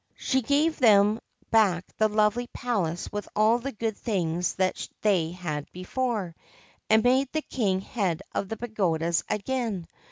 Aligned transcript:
She 0.17 0.41
gave 0.41 0.79
them 0.79 1.19
back 1.51 1.85
the 1.97 2.07
lovely 2.09 2.47
palace 2.47 3.11
with 3.11 3.29
all 3.35 3.59
the 3.59 3.71
good 3.71 3.95
things 3.95 4.55
that 4.55 4.89
they 5.03 5.29
had 5.29 5.71
before, 5.71 6.35
and 6.89 7.03
made 7.03 7.31
the 7.31 7.43
King 7.43 7.81
head 7.81 8.23
of 8.33 8.49
the 8.49 8.57
pagodas 8.57 9.23
again. 9.29 9.85